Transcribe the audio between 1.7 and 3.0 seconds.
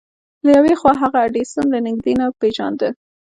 له نږدې نه پېژانده.